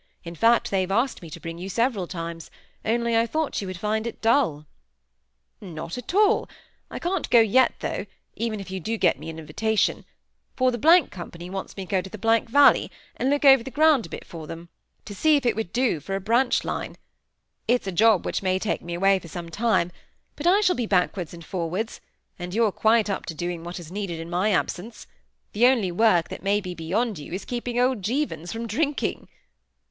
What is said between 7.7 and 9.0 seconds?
though, even if you do